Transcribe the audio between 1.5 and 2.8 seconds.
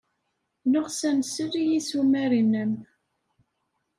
i yissumar-nnem.